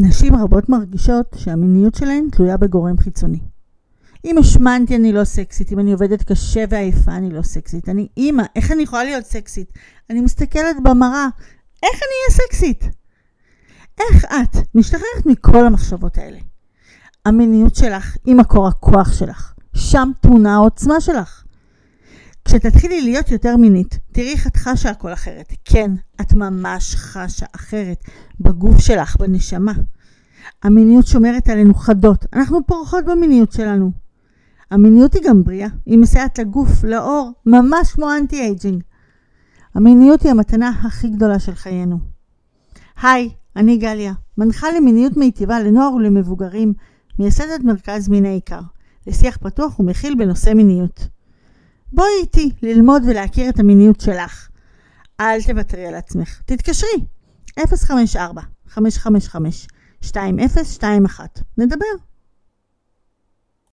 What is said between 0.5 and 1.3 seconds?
מרגישות